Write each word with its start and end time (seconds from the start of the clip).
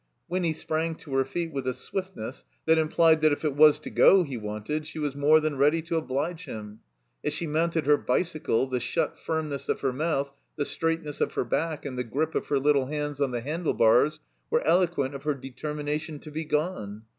Winny 0.27 0.51
sprang 0.51 0.95
to 0.95 1.13
her 1.13 1.23
feet 1.23 1.53
with 1.53 1.67
a 1.67 1.75
swiftness 1.75 2.43
that 2.65 2.79
im 2.79 2.87
plied 2.87 3.21
that 3.21 3.31
if 3.31 3.45
it 3.45 3.55
was 3.55 3.77
to 3.77 3.91
go 3.91 4.23
he 4.23 4.35
wanted, 4.35 4.87
she 4.87 4.97
was 4.97 5.13
more 5.15 5.39
than 5.39 5.59
ready 5.59 5.79
to 5.79 5.95
oblige 5.95 6.45
him. 6.45 6.79
As 7.23 7.33
she 7.33 7.45
motmted 7.45 7.85
her 7.85 7.97
bicycle, 7.97 8.65
the 8.65 8.79
shut 8.79 9.15
firmness 9.15 9.69
of 9.69 9.81
her 9.81 9.93
mouth, 9.93 10.31
the 10.55 10.65
straight 10.65 11.03
ness 11.03 11.21
of 11.21 11.33
her 11.35 11.45
back, 11.45 11.85
and 11.85 11.99
the 11.99 12.03
grip 12.03 12.33
of 12.33 12.47
her 12.47 12.57
little 12.57 12.87
hands 12.87 13.21
on 13.21 13.29
the 13.29 13.41
handle 13.41 13.75
bars 13.75 14.19
were 14.49 14.65
eloquent 14.65 15.13
of 15.13 15.21
her 15.21 15.35
determination 15.35 16.17
to 16.21 16.31
be 16.31 16.45
gone. 16.45 17.03